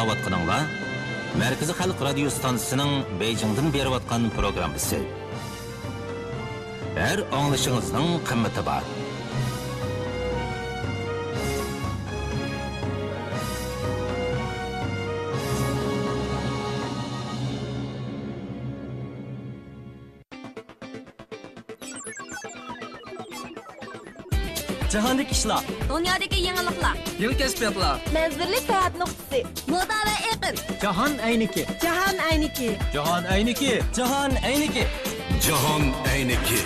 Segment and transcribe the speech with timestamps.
[0.00, 0.58] аңлаватқаныңла
[1.36, 5.02] Мәркізі Халық радио станциясының Бейжіңден беріп атқан программасы.
[6.96, 8.86] Әр аңлышыңыздың қымметі бар.
[24.92, 25.62] Jahondagi ishlar.
[25.88, 27.96] Dunyodagi yangiliklar, yangi kashfiyotlar.
[28.14, 29.40] Manzilli sayohat nuqtasi,
[29.72, 30.56] moda va iqlim.
[30.82, 31.66] jahon ayniki.
[31.82, 32.70] Jahon ayniki.
[32.94, 33.72] jahon ayniki.
[33.96, 34.84] Jahon ayniki.
[35.46, 36.58] Jahon ayniki.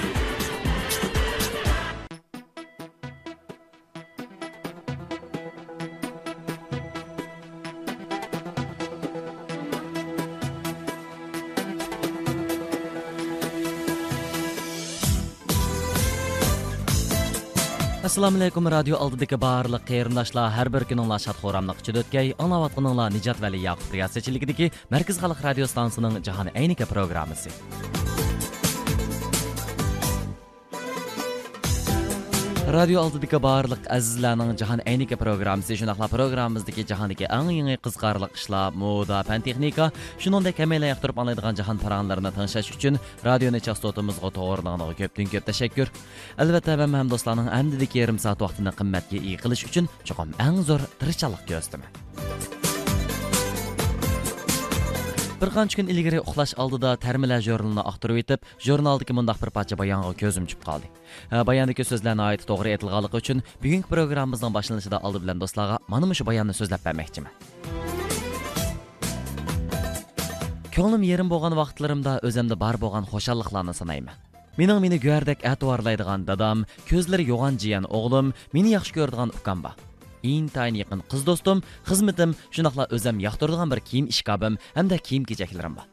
[18.14, 23.42] Assalomu alaykum radio oldidagi barliq qarindoshlar har bir kuninglar shod xo'ramliq ichida o'tgay anglayotganinglar nijat
[23.44, 27.50] vali yaqub riyosichiligidagi markaz xalq radio stansiyaning jahon aynika programmasi.
[32.74, 35.76] Radio oldidagi barliq azizlarning jahon aynika programmasi.
[35.80, 39.90] Shunaqla programmamizdagi jahondagi eng yangi qiziqarli ishlar moda fan texnika
[40.22, 45.88] shuningdek hammalar yoqtirib anglaydigan jahon paranlarini tinglash uchun radioni chastotimizga to'g'rilig'iga ko'pdan ko'p tashakkur.
[46.42, 51.46] Albatta man ham do'stlarning yarim soat vaqtini qimmatga iy qilish uchun chuqum eng zo'r tirishchanlik
[51.50, 52.13] ko'rsataman
[55.44, 60.12] bir qancha kun ilgari uxlash oldida tarmilar jurnalini oqtirib o'tib jurnaldagi mundoq bir parcha bayonga
[60.22, 60.88] ko'zim tushib qoldi.
[61.32, 66.24] Ha, bayondagi so'zlarni oid to'g'ri aytilganligi uchun bugungi programmamizning boshlanishida oldi bilan do'stlarga mana shu
[66.30, 67.32] bayonni so'zlab bermoqchiman.
[70.76, 74.16] Ko'nglim yerim bo'lgan vaqtlarimda o'zimda bor bo'lgan xushalliqlarni sanayman.
[74.60, 79.76] Mening meni go'rdek atvorlaydigan dadam ko'zlari yo'g'on jiyan o'g'lim meni yaxshi ko'radigan ukam bor.
[80.32, 81.58] Intayin yaqin qiz do'stim
[81.88, 85.86] xizmatim shundoqla o'zim yoqtiradigan bir kiyim ishkobim hamda kiyim kechaklarim bor.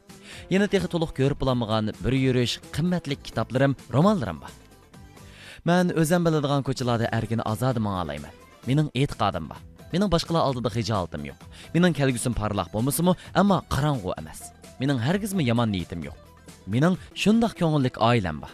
[0.54, 4.52] Yana texi to'liq ko'rib bo'lolmagan bir yurish qimmatli kitoblarim romanlarim bor.
[5.68, 8.34] Man o'zim biladigan ko'chalarda erkin ozod mang'alayman
[8.68, 9.60] mening e'tiqodim bor.
[9.92, 11.38] Mening boshqalar oldida hijolatim yo'q.
[11.74, 14.40] Mening kelgusim parlaq bo'lmasimi ammo qorong'u emas.
[14.80, 16.16] Mening hargizmi yomon niyatim yo'q.
[16.74, 18.52] Mening shundoq ko'ngillik oilam bor.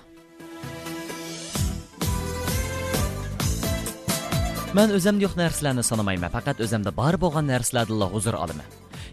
[4.77, 8.67] Man o'zimda yo'q narsalarni sanamayman faqat o'zimda bor bo'lgan narsalardan huzur olaman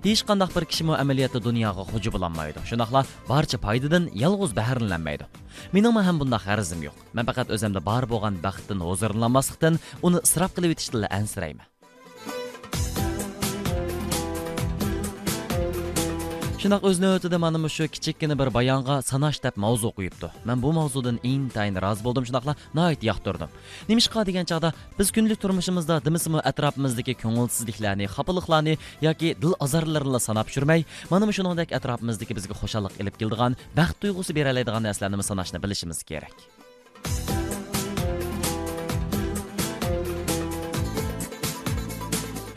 [0.05, 3.01] hech qanday bir kishi amaliyotda dunyoga xuji bo'lolmaydi shundoqla
[3.31, 5.25] barcha foydadan yolg'iz bahrlanmaydi
[5.75, 10.71] mening ham bunday g'arizim yo'q man faqat o'zimda bor bo'lgan baxtdan huzurlanmaslikdan uni isrof qilib
[10.73, 11.67] yetishdan ansirayman
[16.65, 21.17] shundoq o'z navbatida mana shu kichikkina bir bayonga sanash deb mavzu qo'yibdi man bu mavzudan
[21.31, 23.49] intayin rozi bo'ldim shundoqla nihoyat yoqtirdim
[23.89, 28.73] nimishqa degan chog'da biz kunlik turmushimizda dimisimi atrofimizdagi ko'ngilsizliklarni xafaliklarni
[29.07, 30.81] yoki dil azorlarni sanab yurmay
[31.11, 36.35] mana shuningdek atrofimizdagi bizga xushallik ilib keldigan, baxt tuyg'usi beralaydigan narsalarni sanashni bilishimiz kerak?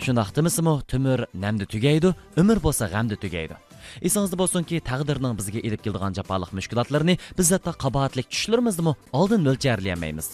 [0.04, 2.08] Shundoq demisimi tumur namda tugaydi
[2.40, 3.67] umr bo'lsa g'amda tugaydi.
[4.06, 10.28] Esingizda bo'lsinki taqdirning bizga ilib keladigan jafoliq mushkulotlarni biz hatto qabohatlik tushlarimizni oldin mo'ljallayolmaymiz.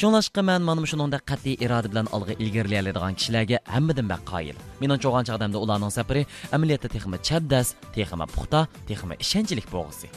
[0.00, 4.56] Shunlashqa men mana shuningdek qat'iy iroda bilan olg'a ilgarilaydigan kishilarga hammadan bak qoyil.
[4.80, 6.22] Mening cho'g'an chog'damda ularning safari
[6.56, 10.08] amaliyotda texmi chaddas, texmi puxta texmi ishonchlik bo'lg'isi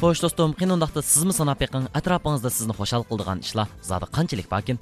[0.00, 4.76] xo'sh do'stim qiynoqda sizmi sanab beqing atrofingizda sizni xushal qildigan ishlar zodi qanchalik bakin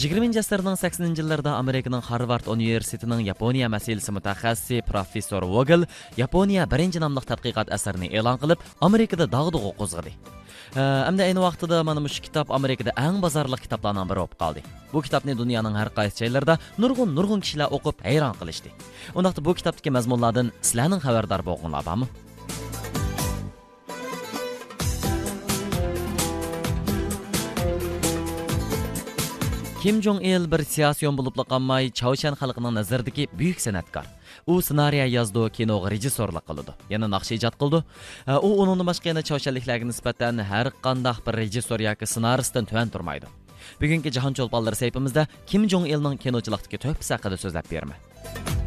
[0.00, 5.82] yigirmanchi asrning saksoninchi yillarida amerikaning harvard universitetining yaponiya masalasi mutaxassisi professor vogel
[6.16, 10.12] yaponiya birinchi nomli tadqiqot asarini e'lon qilib amerikada dag'dug'i qo'zg'adi.
[11.08, 14.60] Hamda ayni vaqtida mana shu kitob amerikada eng bozorli kitoblarning biri bo'lib qoldi.
[14.94, 18.72] Bu kitobni dunyoning har qaysi joylarida nurg'un nurg'un kishilar o'qib hayron qilishdi.
[19.18, 22.06] Undaqda bu kitobdagi mazmunlardan sizlarning xabardor bo'lganlar bormi
[29.80, 34.04] kim jong il bir siyosiyon bo'libla qolmay chavshan xalqining nazaridagi buyuk san'atkor.
[34.52, 36.74] U ssenariy yozdi kinoga rejissyorlik qildi.
[36.92, 37.80] Yana naqsha ijod qildi.
[38.46, 43.32] U uningdan boshqa yana chavshanliklarga nisbatan har qandaq bir rejissyor yoki ssenaristdan tuvan turmaydi.
[43.80, 48.59] Bugungi jahon cho'lponlari saytimizda kim jong ilning kinochilikdagi to'pisi haqida so'zlab beraman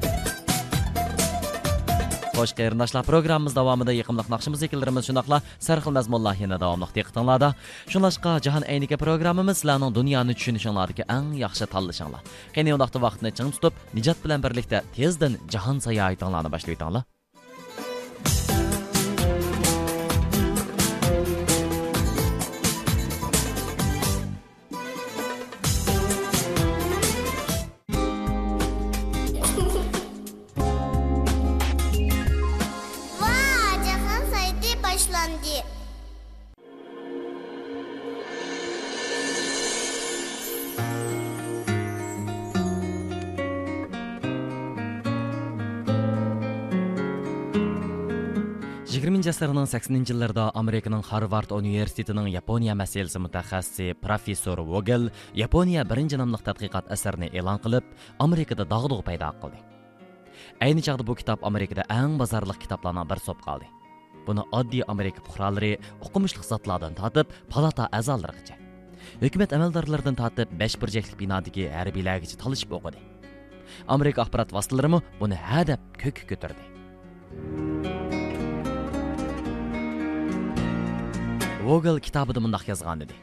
[2.34, 7.50] Xo'sh, qarindoshlar, programmamiz davomida yiqimliq naqshimiz ekillarimiz shundoqla sarxil mazmunlar yana davomli diqqatinglarda.
[7.94, 12.26] Shunlashqa jahon aynika programmamiz sizlarning dunyoni tushunishinglardagi eng yaxshi tanlashinglar.
[12.56, 17.06] Qani undaqda vaqtni ching tutib, Nijat bilan birlikda tezdan jahon sayohatinglarni boshlaytinglar.
[49.04, 56.40] 20 asrning 80 yillarida Amerikaning Harvard universitetining Yaponiya masalasi mutaxassisi professor Vogel Yaponiya birinchi nomli
[56.46, 57.84] tadqiqot asarini e'lon qilib,
[58.26, 59.60] Amerikada dag'dug'i paydo qildi.
[60.64, 63.68] Ayni chaqda bu kitob Amerikada eng bozorliq kitoblarning bir so'p qoldi.
[64.24, 65.74] Buni oddiy Amerika fuqarolari
[66.08, 68.56] o'qimishli zotlardan tortib, palata a'zolarigacha,
[69.20, 73.04] hukumat amaldorlaridan tortib 5 burchakli binodagi harbiylargacha talishib o'qidi.
[74.00, 78.13] Amerika axborot vositalari buni hadab ko'k ko'tardi.
[81.64, 83.16] Vogel kitobida mundaq yozgan edi.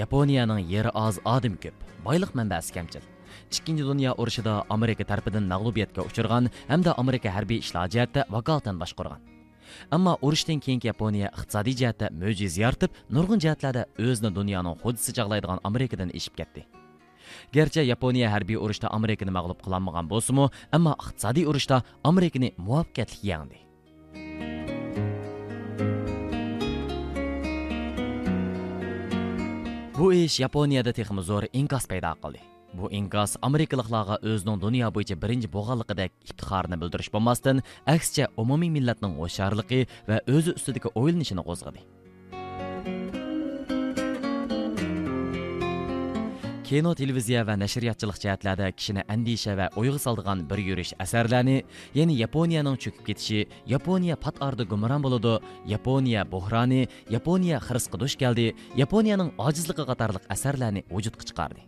[0.00, 3.02] Yaponiyaning yeri oz, odim ko'p, boylik manbasi kamchil.
[3.52, 9.20] Ikkinchi dunyo urushida Amerika tarafidan mag'lubiyatga uchragan hamda Amerika harbiy ishlar jihatda vakolatan boshqargan.
[9.96, 16.14] Ammo urushdan keyingi Yaponiya iqtisodiy jihatda mo'jiz yaratib, nurg'un jihatlarda o'zini dunyoning xudisi chaqlaydigan Amerikadan
[16.18, 16.64] eshib ketdi.
[17.52, 23.58] Gerçi Yaponiya harbiy urushda Amerikani mag'lub qilolmagan bo'lsa-mu, ammo iqtisodiy urushda Amerikani muvaffaqiyatli yengdi.
[30.02, 32.40] Bu ish Yaponiyada texmi zo'r inkas paydo qildi.
[32.74, 37.62] Bu inkas Amerikaliklarga o'zining dunyo bo'yicha birinchi bo'lganligidek iftixorni bildirish bo'lmasdan,
[37.94, 41.84] aksicha umumiy millatning o'sharligi va o'zi ustidagi o'ylanishini qo'zg'adi.
[46.72, 51.56] Kino televiziya va nashriyatchilik jihatlarda kishini andisha va o'yg'a soldigan bir yurish asarlarni
[51.98, 53.40] ya'ni yaponiyaning cho'kib ketishi
[53.72, 55.34] yaponiya pat ardi gumron bo'ladi
[55.72, 56.78] yaponiya bo'hroni
[57.16, 58.46] yaponiya xirisqa duch keldi
[58.82, 61.60] yaponiyaning ojizligi qatorliq asarlarni vujudga chiqardi.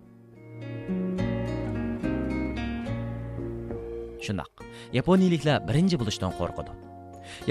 [4.24, 4.64] Shundoq
[5.00, 6.72] yaponiyaliklar birinchi bo'lishdan qo'rqadi.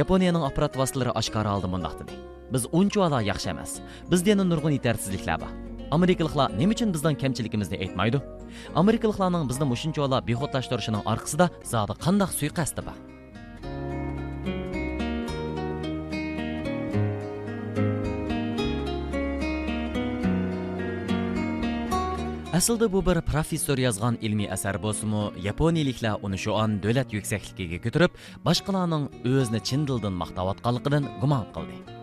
[0.02, 2.18] Yaponiyaning apparat vositalari oshkora oldi mundoq dedi.
[2.54, 3.72] Biz uncha yaxshi emas
[4.12, 5.54] bizda yana nurg'un yetarсizliklar bor
[5.96, 8.22] amerikaliklar nima uchun bizdan kamchiligimizni aytmaydi
[8.82, 12.98] amerikaliklarning bizni mushunchalar bexudlashtirishining orqasida zodi qandoq suiqasdi bor
[22.58, 28.22] aslida bu bir professor yozgan ilmiy asar bo'lsimi yaponiyaliklar uni shu on davlat yuksakligiga ko'tarib
[28.48, 29.04] boshqalarning
[29.34, 32.03] o'zini chin dildan maqtayotganligidan gumon qildi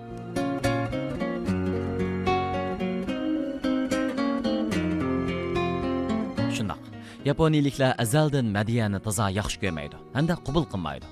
[7.24, 11.06] yaponiyaliklar azaldan madiyani toza yaxshi ko'rmaydi hamda qabul qilmaydi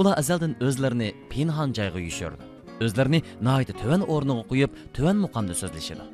[0.00, 2.44] ular azaldan o'zlarini pinhon joyga yushirdi
[2.84, 6.04] o'zlarini noyta tuvan o'rniga qo'yib tuvan muqomda so'zlashadi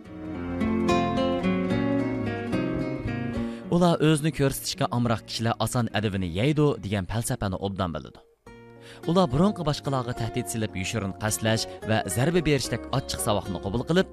[3.75, 8.21] ular o'zini ko'rsatishga amroq kishilar oson adabini yeydi degan falsafani obdan biladi
[9.11, 14.09] ular burunqi boshqalarga tahdid silib yushurin qaslash va zarba berishdek ochiq savoqni qabul qilib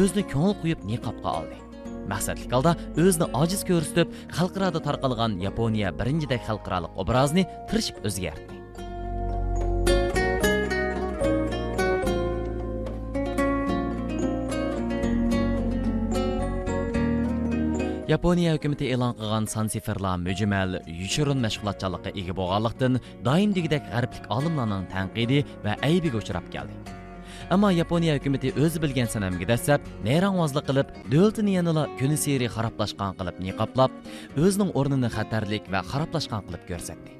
[0.00, 1.71] o'zini ko'ngil qo'yib niqobga oldi
[2.10, 8.62] мақсатлық алда өзіні ажыз көрістіп, қалқырады тарқалған япония біріншідек қалқыралық образыны тұршып өзгертті.
[18.12, 24.90] Япония үкіметі елан қыған сан цифрлар мүжімәл юшырын мәшғұлатчалыққа ие болғандықтан дайым дегідек ғарыптік алымланың
[24.92, 26.76] тәңқиді вә әйбіге ұшырап келді.
[27.50, 33.36] Ammo yaponiya hukumati o'zi bilgan sanamga dastlab nayrangvozlik qilib davlatini yanala kuni seri xaroblashgan qilib
[33.46, 33.90] niqoblab
[34.44, 37.10] o'zining o'rnini xatarlik va xaroblashgan qilib ko'rsatdi.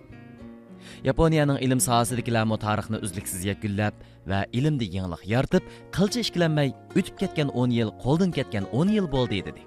[1.09, 3.95] Yaponiyaning ilm sohasidagilarmi tarixni uzluksiz yakunlab
[4.31, 9.45] va ilmda yangilik yoritib qilcha ishkilanmay o'tib ketgan 10 yil qo'ldan ketgan 10 yil bo'ldi
[9.49, 9.63] dedi.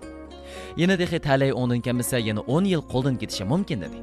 [0.81, 3.97] Yana dehi talay o'ndan kamisa yana 10 yil qo'ldan ketishi mumkin dedi.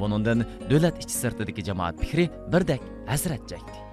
[0.00, 3.91] Buningdan davlat ichi sirtidagi jamoat fikri birdek hasrat chekdi.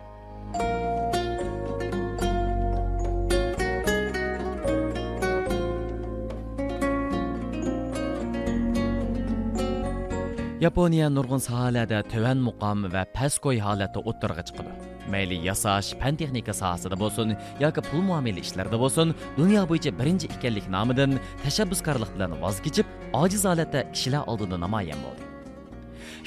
[10.62, 14.72] Yaponiya nurg'un sohalarda tuvan muqom va pastgo'y holatda o'ttirg'a chiqadi
[15.14, 17.28] mayli yasash fan texnika sohasida bo'lsin
[17.64, 19.08] yoki pul muomala ishlarida bo'lsin
[19.40, 21.12] dunyo bo'yicha birinchi ekanlik nomidan
[21.44, 22.88] tashabbuskorlik bilan voz kechib
[23.22, 25.24] ojiz holatda kishilar oldida namoyon bo'ldi.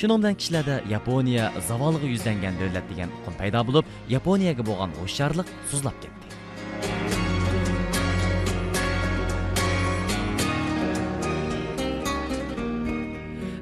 [0.01, 3.85] Shuning bilan kishilarda yaponiya zavolga yuzlangan davlat degan uqum paydo bo'lib
[4.17, 6.32] yaponiyaga bo'lgan hushyorlik suzlab ketdi.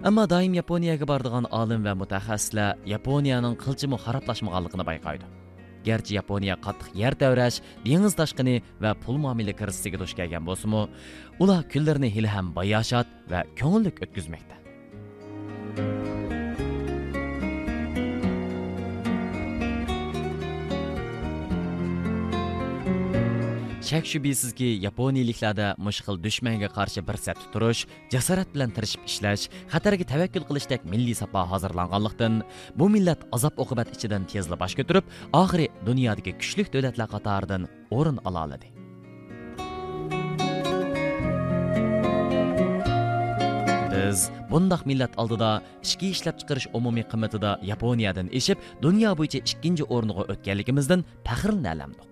[0.08, 5.26] Ammo doim yaponiyaga boradigan olim va mutaxassislar yaponiyaning qilchimi xaroblashmaganligini bayqaydi.
[5.88, 10.82] Garchi yaponiya qattiq yer tavrash dengiz toshqini va pul muomila krizisiga duch kelgan bo'lsa-mu,
[11.42, 14.54] ular kunlarini hali ham bayashat va ko'ngillik o'tkazmoqda.
[23.90, 27.80] Shak shubisizki yaponiyaliklarda mushqil dushmanga qarshi bir satda turish
[28.14, 32.36] jasorat bilan tirishib ishlash xatarga tavakkul qilishdek milliy sapo hozirlanganlikdan
[32.80, 35.08] bu millat azob oqibat ichidan tezla bosh ko'tarib
[35.40, 37.62] oxiri dunyodagi kuchli davlatlar qatoridan
[37.98, 38.68] o'rin ola oladi.
[43.94, 44.18] Biz
[44.52, 45.50] bundaq millat oldida
[45.86, 52.10] ichki ishlab chiqarish umumiy qiymatida yaponiyadan eshib dunyo bo'yicha ikkinchi o'rniga o'tganligimizdan faxrlanalamdiq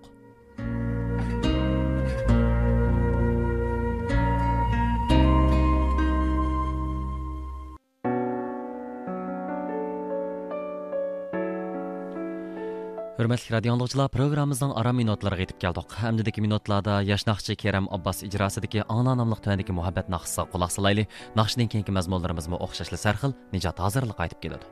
[13.19, 15.91] Hürmetli radio anglag'uchilar programmamizning ara minutlara yetib keldik.
[15.91, 21.03] Hamdadagi minutlarda yaşnakçı Kerem abbos ijrosidagi ana nomli tuandagi muhabbat naqshisiga quloq solayli
[21.35, 24.65] naqshning keyingi mazmunlarimizmi o'xshashli sarxil Nicat hozirlik aytib keladi.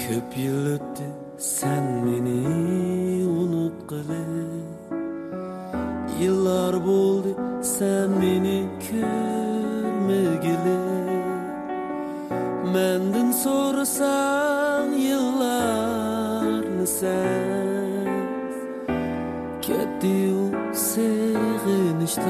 [0.00, 1.89] Köp yıl ötü sen
[13.90, 18.10] Yaşarsan yıllarını sen.
[19.62, 22.24] Kediu sevinçler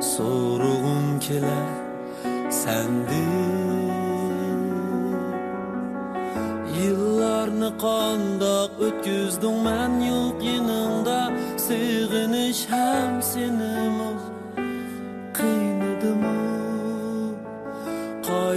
[0.00, 1.72] Soruğum keler
[2.50, 3.92] sendin.
[6.82, 10.04] Yıllarını qandaq ötküzdün mən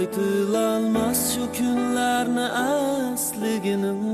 [0.06, 4.05] qaytilolmas shu kunlarni asliginimda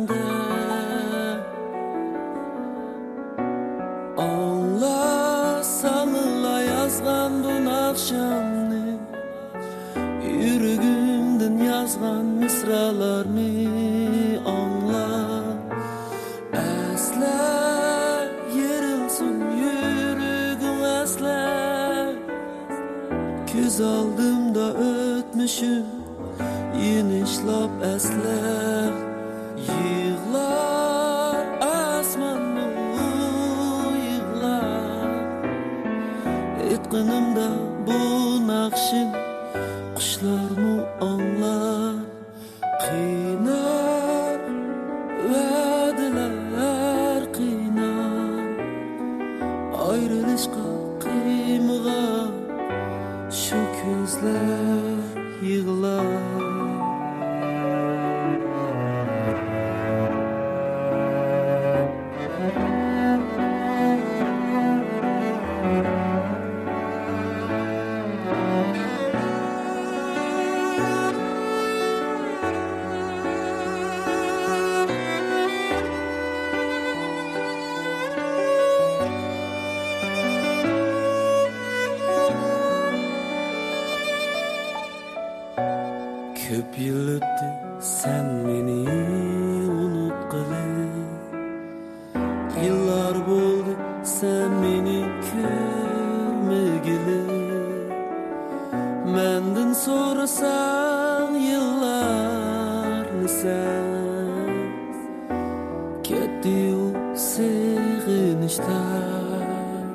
[108.63, 109.87] estar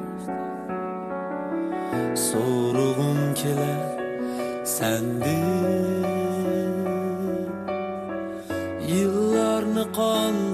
[2.15, 3.83] So'rug'im kelar
[4.65, 5.95] sendin.
[8.89, 10.46] Yillarni qon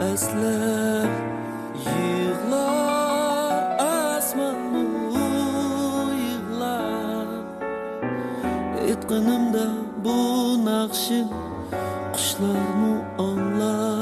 [0.00, 1.08] özle
[1.84, 2.66] Yığla
[3.78, 4.86] asmanı
[6.14, 6.82] yığla
[8.88, 9.66] Etkinimde
[10.04, 11.28] bu nakşin
[12.12, 13.99] Kuşlarını anla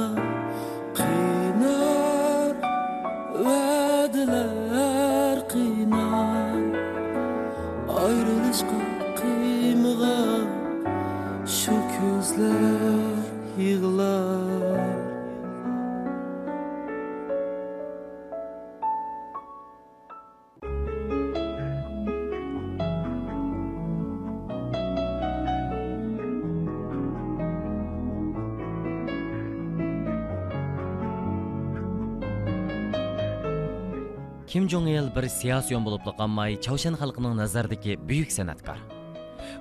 [35.18, 38.78] bir siyosiyon bo'libla qolmay chavshan xalqining nazaridagi buyuk san'atkor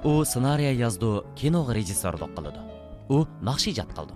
[0.10, 1.10] u ssenariy yozdi
[1.40, 2.62] kinoga rejissyorlik qiladi
[3.16, 3.18] u
[3.50, 4.14] naqsh ijod qildi.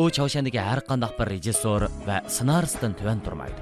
[0.00, 3.60] U chavshandagi har qanday bir rejissyor va ssenaristdan tuvan turmaydi.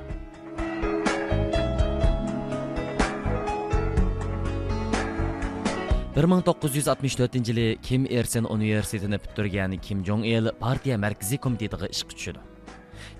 [6.16, 10.98] bir ming to'qqiz yuz oltmish to'rtinchi yili kim ersen universitetini bitirgan kim jong il partiya
[11.04, 12.53] markaziy komitetiga ishga tushadi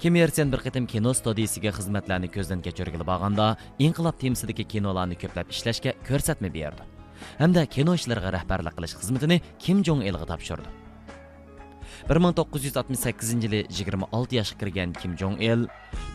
[0.02, 3.46] kim ersen bir qitim kino studiyasiga xizmatlarni ko'zdan kechirgili borganda
[3.86, 6.82] inqilob temasidagi kinolarni ko'plab ishlashga ko'rsatma berdi.
[7.42, 10.83] Hamda kino ishlariga rahbarlik qilish xizmatini kim jong ilga topshirdi.
[12.08, 15.66] 1968 yili 26 yoshga kirgan Kim Jong Il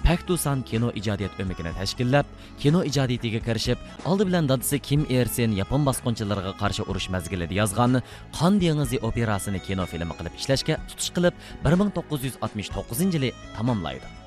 [0.04, 2.26] Paktusan kino ijodiyat o'migini tashkillab,
[2.60, 8.02] kino ijodiyatiga kirishib, oldi bilan dadasi Kim Ir Sen Yapon bosqinchilariga qarshi urush mazgilida yozgan
[8.38, 11.34] Qon dengizi operasini kino filmi qilib ishlashga tutish qilib
[11.66, 14.19] 1969 yili tamomlaydi.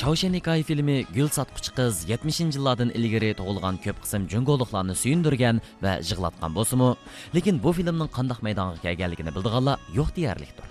[0.00, 5.92] Чаушен hikoya filmi Gül satquchi qiz 70 yillardan ilgari tug'ilgan ko'p qism jungoliklarni suyundirgan va
[6.10, 6.88] yig'latgan bo'lsa-mu,
[7.34, 10.70] lekin bu filmning qandoq maydonga kelganligini bildiganlar yo'q Гүл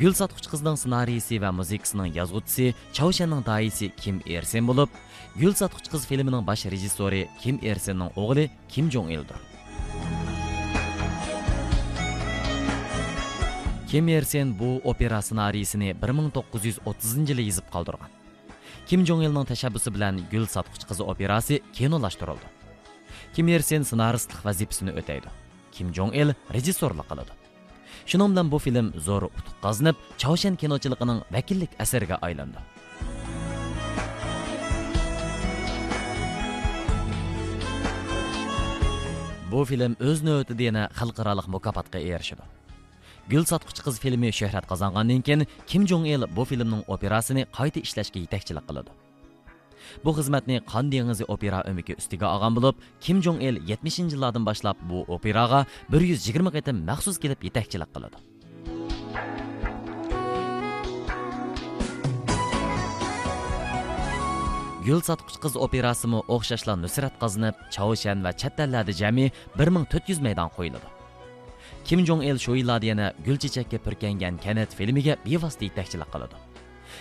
[0.00, 3.42] Gül satquchi qizning ssenariysi va muzikasining Чаушенның Chaushенning
[3.80, 4.88] Ким Kim Ersen Гүл
[5.40, 9.08] Gül satquchi qiz filmining bosh Ким Kim Ersenning Ким Kim Jong
[13.90, 18.10] Ким Kim Ersen bu opera ssenariysini 1930 yili yozib qoldirgan.
[18.86, 22.46] Kim Jong Ilning tashabbusi bilan Gul sotquchi qizi operasi kinolashtirildi.
[23.34, 25.32] Kim Ersen ssenaristlik vazifasini o'taydi.
[25.72, 27.34] Kim Jong Il rejissyorlik qiladi.
[28.06, 32.62] Shuning bilan bu film zo'r utuq qozonib, Choshan kinochiligining vakillik asariga aylandi.
[39.50, 42.59] Bu film o'z navbatida yana xalqaro mukofotga erishdi.
[43.30, 48.18] Gul sotquchi qiz filmi shuhrat qozongandan keyin Kim Jong Il bu filmning operasini qayta ishlashga
[48.24, 48.90] yetakchilik qiladi.
[50.04, 54.98] Bu xizmatni Qon dengizi opera umiki ustiga olgan bo'lib, Kim Jong Il 70-yillardan boshlab bu
[55.16, 58.18] operaga 120 qatim maxsus kelib yetakchilik qiladi.
[64.86, 68.58] Gül sotqich qiz operasimi o'xshashla nusrat qozonib, Chaoshan va chet
[69.00, 69.26] jami
[69.58, 70.99] 1400 maydon qo'yiladi.
[71.90, 76.36] Kim Jong Il shu yillarda yana gul chechakka purkangan kanat filmiga bevosita yetakchilik qiladi.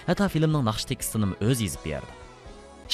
[0.07, 2.09] Hatto filmning naqsh tekstini o'zi yozib berdi.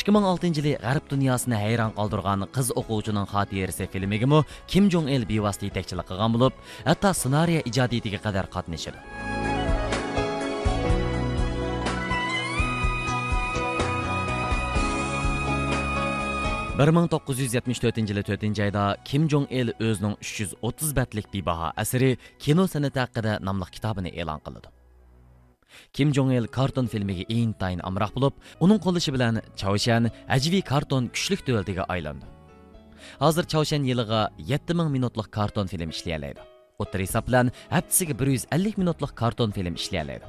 [0.02, 6.12] 2006 yili g'arb dunyosini hayron qoldirgan qiz o'quvchining xotirasi filmigami Kim Jong Il bevosita yetakchilik
[6.12, 9.00] qilgan bo'lib, hatto ssenariy ijodiyatiga qadar qatnashadi.
[16.80, 20.52] Bir ming to'qqiz yuz yetmish to'rtinchi yili to'rtinchi oyda kim jong il o'zining uch yuz
[20.68, 22.10] o'ttiz batlik bebaho asari
[22.44, 24.68] kino san'ati haqida nomli kitobini e'lon qiladi
[25.96, 28.36] kim jong il karton filmiga intayin amroq bo'lib
[28.66, 30.04] uning qo'llashi bilan chavshan
[30.36, 32.26] ajviy karton kuchlik davlatiga aylandi.
[33.24, 36.42] Hozir chavshan yiliga yetti ming minutlik karton film ishlayalaydi
[36.84, 40.26] o'tir hisob bilan haftasiga bir yuz ellik minutlik karton film ishlayalaydi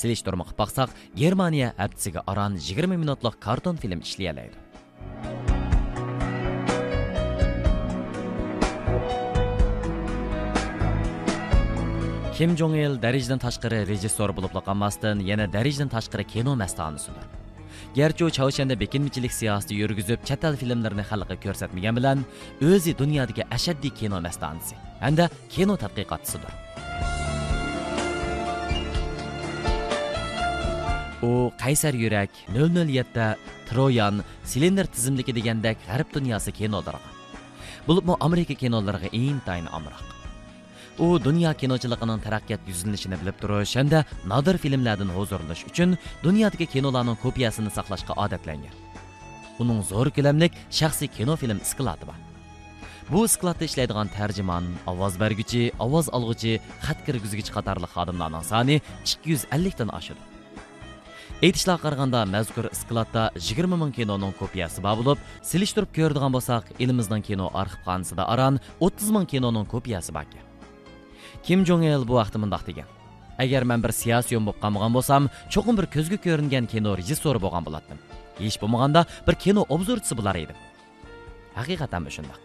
[0.00, 0.88] selishtirma boqsaq
[1.22, 4.69] germaniya haftasiga aron yigirma minutlik karton film ishlayalaydi
[12.40, 17.24] Kim Jong Il darajadan tashqari rejissyor bo'lib qolmasdan yana darajadan tashqari kino mastonisidir.
[17.98, 22.22] Gerçi u Chaushanda bekinmichilik siyosati yurgizib, chet el filmlarini xalqqa ko'rsatmagan bilan
[22.68, 26.52] o'zi dunyodagi ashaddiy kino mastonisi hamda kino tadqiqotchisidir.
[31.28, 33.36] u qaysar yurak 007
[33.68, 37.10] troyan silindr tizimligi degandek g'arb dunyosi kinolariga
[37.88, 40.19] bo'libmi amerika kinolariga intayin amroq
[41.00, 44.00] u dunyo kinochiligining taraqqiyot yuzlanishini bilib turish hamda
[44.32, 48.74] nodir filmlardan huzurlash uchun dunyodagi kinolarning kopiyasini saqlashga odatlangan.
[49.62, 52.18] Uning zo'r ko'lamlik shaxsiy kino film skladi bor.
[53.12, 56.52] Bu skladda ishlaydigan tarjimon ovoz berguchi ovoz olg'uchi
[56.86, 58.76] xat kirgizgich qatorli xodimlarning soni
[59.14, 60.22] 250 dan oshadi.
[61.46, 67.48] Aytishlar qaraganda mazkur skladda 20 ming kinoning kopiyasi bor bo'lib silishtirib ko'radigan bo'lsak elimizning kino
[67.62, 68.60] arxivxonasida aran
[68.90, 70.49] 30 ming kinoning kopiyasi bor ekan.
[71.46, 72.88] Kim jong il bu vaqtda mundoq degan?
[73.38, 75.22] Agar man bir siyosiyon bo'lib qolmagan bo'lsam
[75.52, 77.98] cho'qim bir ko'zga ko'ringan kino rejissyori bo'lgan bo'lardim
[78.40, 80.58] hech bo'lmaganda bir kino obzorchisi bo'lar edim.
[81.58, 82.40] Haqiqatan shundoq.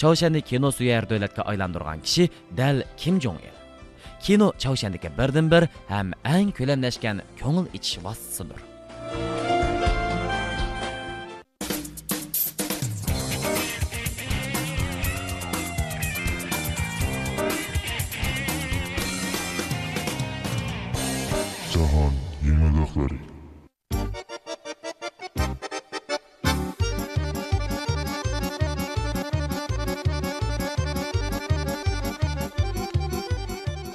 [0.00, 2.24] Chavshanni kino suyar davlatga aylantirgan kishi
[2.58, 3.54] dal kim jong il
[4.24, 8.60] kino chavshandagi birdan bir ham eng ko'lamlashgan ko'ngil ichish vositasidir.
[21.72, 22.14] Jahon
[22.48, 23.18] yangiliklari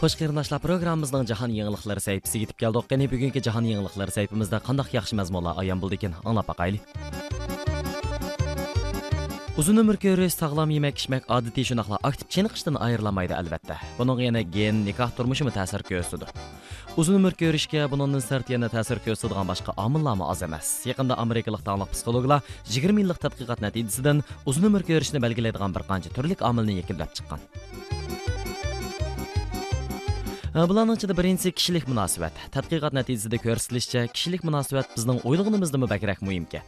[0.04, 2.90] Xo'sh qarindoshlar, programmamizning jahon yangiliklari sayfisiga yetib keldik.
[2.92, 6.84] Qani bugungi jahon yangiliklari sayfimizda qandaq yaxshi mazmunlar ayon bo'ldi ekan, anglab baqaylik.
[9.62, 13.80] Uzun umr ko'rish, sog'lom yemak ichmak odatiy shunaqla aktiv chiniqishdan ayrilamaydi albatta.
[13.98, 16.63] Buning yana gen, nikoh turmushimi ta'sir ko'rsatadi.
[16.94, 20.68] Uzun umr ko'rishga buningdan sirt yana ta'sir ko'rsatadigan boshqa omillarmi oz emas.
[20.90, 22.44] Yaqinda amerikalik taniqli psixologlar
[22.76, 27.42] 20 yillik tadqiqot natijasidan uzun umr ko'rishni belgilaydigan bir qancha turli omilni yakunlab chiqqan.
[30.70, 32.38] Bularning ichida birinchisi kishilik munosabat.
[32.56, 36.62] Tadqiqot natijasida ko'rsatilishicha, kishilik munosabat bizning o'ylaganimizdami bakrak muhimki.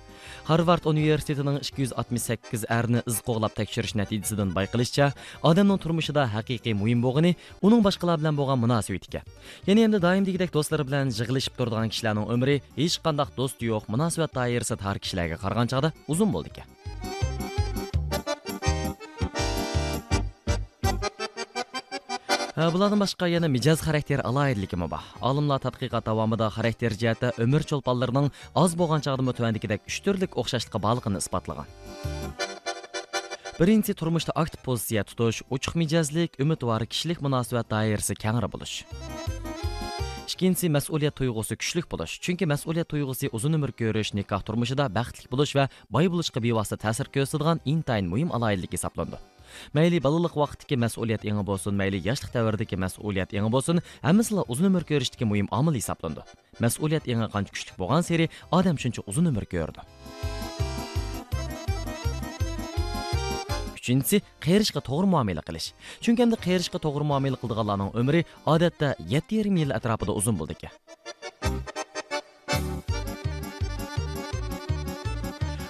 [0.46, 5.08] Harvard universitetining 268 erni iz qo'g'lab tekshirish natijasidan bayqilishicha,
[5.50, 7.32] odamning turmushida haqiqiy muhim bo'g'ini
[7.66, 9.24] uning boshqalar bilan bo'lgan munosabatiga.
[9.66, 14.78] Ya'ni endi doimdagidek do'stlari bilan yig'ilishib turadigan kishilarning umri hech qanday do'st yo'q, munosabat doirasi
[14.84, 17.35] tar kishilarga qaragan chog'da uzun bo'ldi ekan.
[22.56, 25.02] Ә, Бұладың башқа яны мижаз характер алайырлығымы ба.
[25.20, 31.68] Алымла тадқиқат тавамыда характер жияты өмір чолпаларының аз болған чағдымы түәндікедек үштүрлік оқшашлыққа балығын испатлыған.
[33.60, 38.86] Birinci turmuşda aktiv позиция тұтуш, ұчық mijozlik, umidvori kishilik munosabat doirasi kengri bo'lish.
[40.36, 45.54] ikkinchisi mas'uliyat tuyg'usi kuchlik bo'lish chunki mas'uliyat tuyg'usi uzun umr ko'rish nikoh turmushida baxtli bo'lish
[45.60, 49.35] va boy bo'lishga bevosita ta'sir ko'rsatadigan intayin muhim aloyidlik hisoblanadi
[49.78, 51.74] mayli bolalik vaqtdagi mas'uliyat yangi bo'lsin.
[51.82, 53.82] Mayli yoshlik davridagi mas'uliyat yangi bo'lsin.
[54.08, 56.22] Hammasila uzun umr ko'rishdagi muhim omil hisoblandi.
[56.64, 58.26] Mas'uliyat yangi qancha kuchli bo'lgan seri
[58.58, 59.82] odam shuncha uzun umr ko'rdi.
[63.86, 65.68] Uchinchisi qerishga to'g'ri muomala qilish.
[66.04, 68.22] Chunki endi qerishga to'g'ri muomala qiladiganlarning umri
[68.54, 70.56] odatda yetti yarim yil atrofida uzun bo'ldi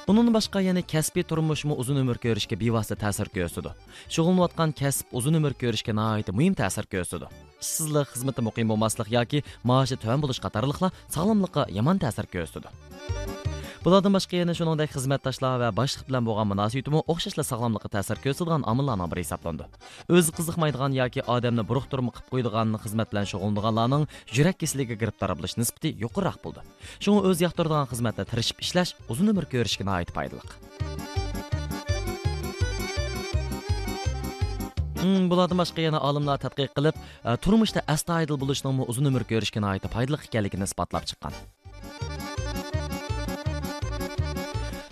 [0.08, 3.74] Bunun boshqa yana kasbiy turmuşmu uzun umr ko'rishga bevosita ta'sir ko'rsatadi.
[4.14, 7.32] Shug'ullanayotgan kasb uzun umr ko'rishga nəhayət mühim ta'sir göstərdi.
[7.64, 12.70] İşsizlik, xizmati muqim bo'lmaslik yoki maaşı tövən buluş qatarlıqla sağlamlığa yomon ta'sir göstərdi.
[13.86, 19.10] Bulardan boshqa yana shuningdek xizmatdoshlar va boshliq bilan bo'lgan munosabatimi o'xshashla sog'lomlikqa ta'sir ko'rsatadigan omillarning
[19.12, 19.68] biri hisoblandi.
[20.10, 25.92] O'zi qiziqmaydigan yoki odamni buroqturm qilib qo'ydigan xizmat bilan shug'ullanganlarning yurak kasalligiga giribtor bo'lish nisbati
[26.04, 26.64] yuqoriroq bo'ldi.
[27.06, 30.42] Shunga o'z yoqtiradigan xizmatda tirishib ishlash uzun umr ko'rishga nihoyat foydali.
[35.04, 36.98] Hmm, bulardan boshqa yana olimlar tadqiq qilib,
[37.46, 41.38] turmushda astoydil bo'lishning uzun umr ko'rishga nihoyat foydali ekanligini isbotlab chiqqan.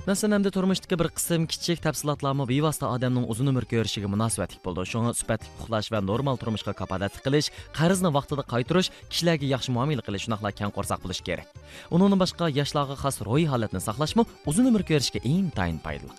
[0.04, 4.84] Masalan, endi turmushdagi bir qism kichik tafsilotlarmi bevosita odamning uzun umr ko'rishiga munosabatlik bo'ldi.
[4.92, 10.28] Shunga sifatli uxlash va normal turmushga kapolatlik qilish, qarzni vaqtida qaytarish, kishilarga yaxshi muomala qilish,
[10.28, 11.24] кән kang qo'rsoq керек.
[11.30, 11.48] kerak.
[11.94, 16.12] Undan boshqa yoshlarga xos ro'y holatni saqlashmi uzun umr ko'rishga intayin foydali.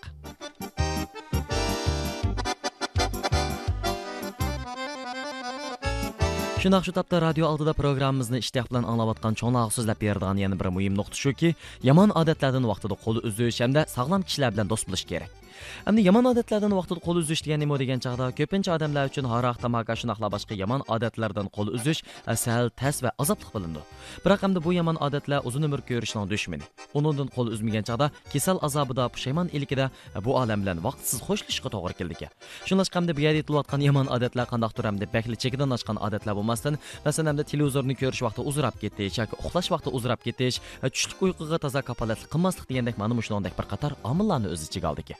[6.64, 10.96] Shunaq shu topda radio oldida programmamizni ishtiyoq bilan anglayotgan cho'nglar so'zlab beradigan yana bir muhim
[11.00, 11.50] nuqta shuki,
[11.88, 15.43] yomon odatlardan vaqtida qo'l uzish hamda sog'lom kishilar bilan do'st bo'lish kerak.
[15.88, 19.94] Endi yomon odatlardan vaqtida qo'l uzish degan nima degan chaqda ko'pincha odamlar uchun haroq, tamaka
[20.00, 22.00] shunaqa boshqa yomon odatlardan qo'l uzish
[22.32, 23.82] e, sal tas va azobli bilindi.
[24.24, 26.64] Biroq hamda bu yomon odatlar uzun umr ko'rishning dushmani.
[26.98, 29.86] Uningdan qo'l uzmagan chaqda kasal azobida, pushaymon ilikida
[30.16, 32.30] e, bu olam bilan vaqtsiz xo'shlashishga to'g'ri keldi ekan.
[32.68, 36.74] Shunlashqa hamda bu yerda aytilayotgan yomon odatlar qandoq turamdi bakli chekidan oshgan odatlar bo'lmasdan,
[37.06, 41.58] masalan, hamda televizorni ko'rish vaqti uzrab ketish yoki uxlash vaqti uzrab ketish, e, tushlik uyquga
[41.64, 45.14] toza kapolatlik qilmaslik degandek mana shuningdek bir qator omillarni o'z ichiga oldiki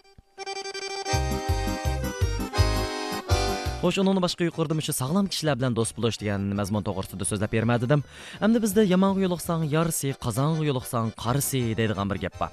[3.85, 8.01] Xo'sh, undan boshqa yuqorida shu sog'lom kishilar bilan do'st bo'lish degan mazmun to'g'risida so'zlab bermadim.
[8.47, 12.51] Endi bizda yomonga yo'liqsang yarisi, qozonga yo'liqsang qarisi deydigan bir gap bor.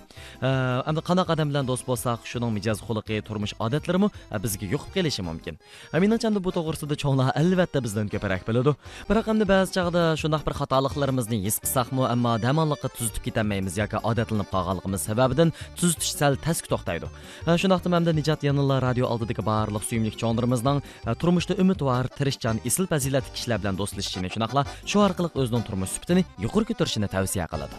[0.90, 5.24] Endi qanaqa odam bilan do'st bo'lsak, shuning mijoz xulqi, turmush odatlarimi e, bizga yo'qib kelishi
[5.30, 5.56] mumkin.
[5.94, 8.76] E, menimcha bu to'g'risida cho'nglar albatta bizdan ko'proq biladi.
[9.10, 14.52] Biroq endi ba'zi chog'da shunday bir xatoliklarimizni his qilsakmi, ammo damonliqqa tuzitib ketolmaymiz yoki odatlanib
[14.52, 17.08] qolganligimiz sababidan tuzitish sal tasq to'xtaydi.
[17.48, 20.84] E, Shundaqda hamda Nijat yanılar radio oldidagi barliq suyimlik cho'ndirimizning
[21.22, 26.66] turmushda umidvor, tirishchan, isil fazilatli kishilar bilan do'stlashishini, shunaqla shu orqali o'zining turmush sifatini yuqori
[26.70, 27.76] ko'tarishini tavsiya qiladi.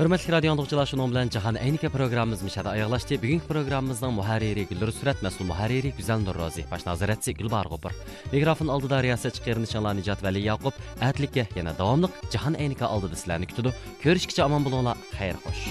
[0.00, 3.18] Hörmətli radio anlıqçılar, şunun bilan Cahan Əynike proqramımız mişada ayaqlaşdı.
[3.22, 7.92] Bugünkü proqramımızın muharriri Güldür Sürət, məsul muharriri Güzel Nur Rozi, baş nazaretçi Gülbar Qopur.
[8.32, 10.72] Mikrofon aldıda riyasetçi qeyrinişanlar Nicat Vəli Yaqub,
[11.10, 13.76] ətlikə yana davamlıq Cahan Əynike aldıda sizlərni kütüdü.
[14.04, 15.68] Görüşkiçə aman bulunla, xeyr xoş.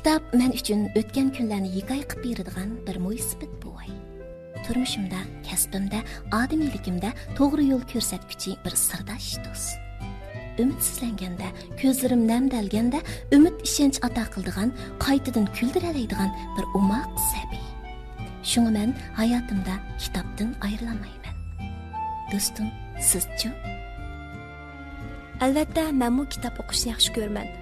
[0.00, 3.90] Kitob men uchun o'tgan kunlarni hikoya qilib beradigan bir mo'ysifat buvay
[4.64, 6.00] turmushimda kasbimda
[6.38, 9.76] odimiyligimda to'g'ri yo'l ko'rsatguchi bir sirdosh do'st.
[10.62, 11.48] Umidsizlanganda
[11.82, 13.02] ko'zlarim namdalganda
[13.36, 14.72] umid ishonch ato qildigan
[15.04, 17.64] qaytadan kuldiraladigan bir umoq sabiy
[18.50, 21.34] shunga men hayotimda kitobdan ayrilamayman
[22.32, 22.68] do'stim
[23.12, 23.50] sizchu
[25.44, 27.59] albatta man bu kitob o'qishni yaxshi ko'raman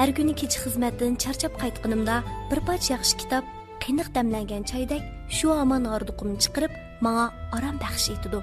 [0.00, 2.14] har kuni kecha xizmatdan charchab qaytganimda
[2.50, 3.44] bir parcha yaxshi kitob
[3.82, 5.02] qiyniq damlangan choydek
[5.38, 6.72] shu omon orduqimni chiqirib
[7.06, 8.40] manga orom baxsh etidi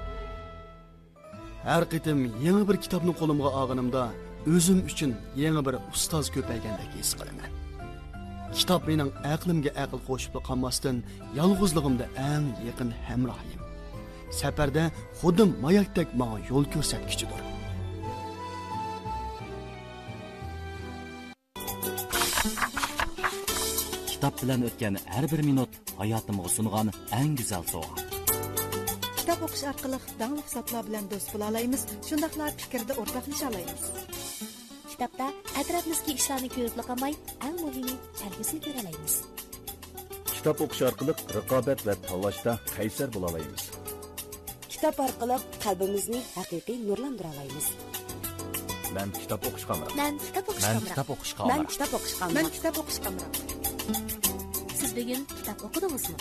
[1.68, 4.04] har qitim yangi bir kitobni qo'limga olganimda
[4.54, 7.50] o'zim uchun yangi bir ustoz ko'paygandek his qilaman.
[8.58, 10.96] Kitob mening aqlimga aql qo'shib qolmasdan
[11.40, 13.60] yolg'izligimda eng yaqin hamrohim.
[14.40, 14.84] Safarda
[15.20, 17.57] xudim mayakdek manga yo'l ko'rsatkichidir.
[24.28, 26.88] Kitob bilan o'tgan har bir minut hayotimga sungan
[27.18, 27.96] eng go'zal sovg'a.
[29.18, 33.82] Kitob o'qish orqali dangli hisoblar bilan do'st bo'la olamiz shundoqla fikrda o'rtoqlasha olamiz
[34.90, 35.26] kitobda
[35.60, 37.14] atrofimizga ishlarni ko'rib qolmay
[37.46, 39.14] eng muhimi kelgusini ko'ra olamiz
[40.36, 43.64] kitob o'qish orqali raqobat va tanlashda qaysar bo'la olamiz
[44.72, 47.66] kitob orqali qalbimizni haqiqiy nurlantira olamiz
[48.96, 54.17] man kitob o'qishga man kitob o'qishga man kitob o'qishga man kitob o'qishga man kitob o'qishga
[54.88, 56.14] siz bugun kitob o'qidingizmi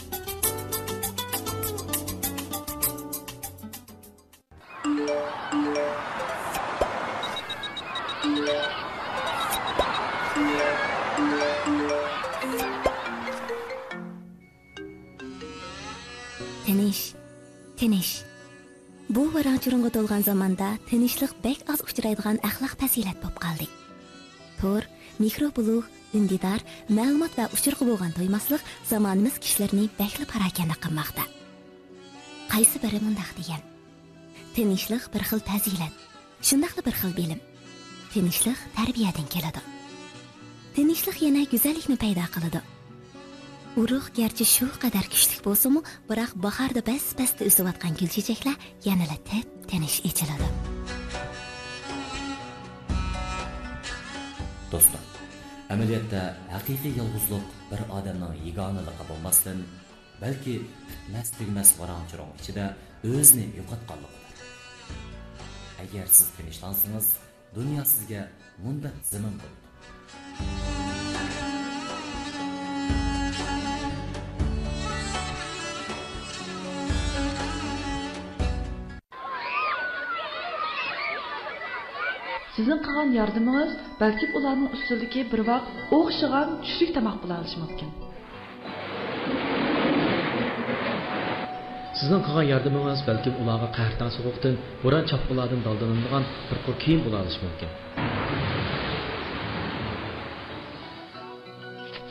[16.66, 17.04] tinish
[17.80, 18.14] tinish
[19.10, 23.68] bu varanchurunga to'lgan zamonda tinchlik bek oz uchraydigan axloq fazilat bo'lib qoldi
[24.60, 24.84] to'r
[25.24, 26.62] mikrobulug' dindidor
[26.98, 31.24] ma'lumot va uchurqi bo'lgan to'ymasliq zamonimiz kishilarini bakli parokanda qilmoqda.
[32.54, 33.62] Qaysi biri mundoq degan?
[34.56, 35.96] Tinchlik bir xil fazilat
[36.48, 37.42] shundoqli bir xil bilim.
[38.14, 39.62] Tinchlik tarbiyadan keladi.
[40.76, 42.62] Tinchlik yana go'zallikni paydo qiladi.
[43.82, 48.56] Urug' garchi shu qadar kuchli bo'lsinu biroq bahorda bas basda o'sayotgan gulchechaklar
[48.88, 50.48] yanada tip tinish echiladi
[54.72, 55.17] do'stlar
[55.74, 56.22] amaliyotda
[56.56, 59.66] haqiqiy бер bir odamning yegonaligi бәлки
[60.22, 60.56] balki
[61.02, 62.66] тигмәс tugmas varanchirong ichida
[63.04, 64.18] o'zini юкатканлыгыдыр.
[65.84, 67.08] agar siz тынычлансагыз,
[67.56, 68.22] dunyo sizga
[68.64, 69.67] munbat zimin булыр.
[82.68, 87.90] Sizin qilgan yardımingiz balki ularning ustidagi bir vaqt o'xshagan tushlik tomoq bo'la olishi mumkin.
[92.00, 97.40] Sizin qilgan yardımingiz balki ularga qahrdan sovuqdan, bo'ron chopqilardan daldaladigan bir qur kiyim bo'la olishi
[97.46, 97.70] mumkin.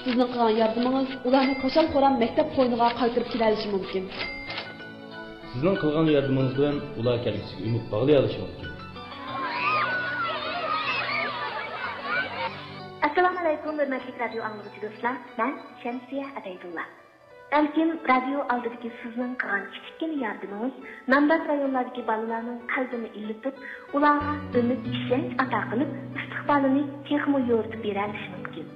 [0.03, 4.05] Sizning qilgan yardımingiz ularni qo'shal qo'ram maktab qo'yniga qaytarib kelalishi mumkin.
[5.51, 8.69] Sizning qilgan yardımingiz bilan ular kelgusiga umid bog'lay olishi mumkin.
[13.77, 16.85] Assalomu alaykum hurmatli radio anglag'uchi do'stlar men shamsiya ataydulla
[17.53, 20.75] balkim radio oldidagi sizning qilgan kichkina yardimingiz
[21.15, 23.55] nambat rayonlardagi bolalarning qalbini ilitib
[23.97, 28.67] ularga umid ishonch ato qilib istiqbolini texmo yo'ritib beralishi mumkin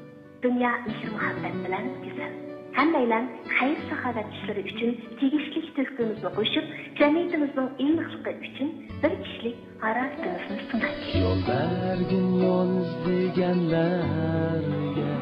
[0.45, 2.50] dunyo mehr muhabbat bilan go'zal
[2.81, 3.25] hammanglar
[3.57, 4.91] xayr saxovat ishlari uchun
[5.21, 6.67] tegishli tuhfamizni qo'shib
[7.01, 8.69] jamiyatimizning ilmiqligi uchun
[9.03, 15.13] bir kishilik harortimizni sunaylik yo'l bergin yo'l izlaganlarga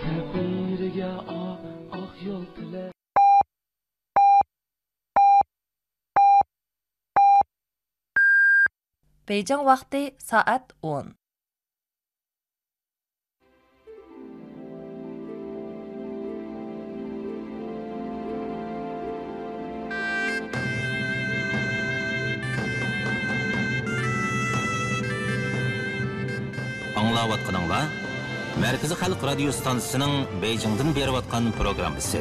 [0.00, 1.62] safiriga oq
[2.00, 2.84] oq yo'l tila
[9.28, 11.25] Бейжің вақты саат 10.
[27.16, 27.78] Аңлаватқаныңла
[28.60, 32.20] Мәркізі Халық радио станциясының Бейжіңден беріп атқан программасы.